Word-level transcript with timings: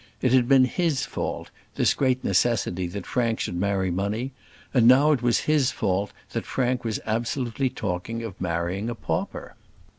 It 0.19 0.33
had 0.33 0.47
been 0.49 0.65
his 0.65 1.05
fault, 1.05 1.51
this 1.75 1.93
great 1.93 2.23
necessity 2.23 2.87
that 2.87 3.05
Frank 3.05 3.39
should 3.39 3.55
marry 3.57 3.91
money; 3.91 4.31
and 4.73 4.87
now 4.87 5.11
it 5.11 5.21
was 5.21 5.41
his 5.41 5.69
fault 5.69 6.11
that 6.31 6.43
Frank 6.47 6.83
was 6.83 6.99
absolutely 7.05 7.69
talking 7.69 8.23
of 8.23 8.41
marrying 8.41 8.89
a 8.89 8.95
pauper. 8.95 9.53